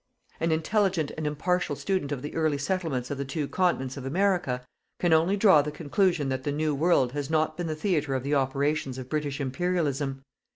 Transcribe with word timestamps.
An 0.39 0.51
intelligent 0.51 1.11
and 1.15 1.27
impartial 1.27 1.75
student 1.75 2.11
of 2.11 2.23
the 2.23 2.33
early 2.33 2.57
settlements 2.57 3.11
of 3.11 3.19
the 3.19 3.23
two 3.23 3.47
continents 3.47 3.97
of 3.97 4.03
America 4.03 4.65
can 4.99 5.13
only 5.13 5.37
draw 5.37 5.61
the 5.61 5.71
conclusion 5.71 6.27
that 6.29 6.43
the 6.43 6.51
New 6.51 6.73
World 6.73 7.11
has 7.11 7.29
not 7.29 7.55
been 7.55 7.67
the 7.67 7.75
theatre 7.75 8.15
of 8.15 8.23
the 8.23 8.33
operations 8.33 8.97
of 8.97 9.09
British 9.09 9.39
Imperialism. 9.39 10.23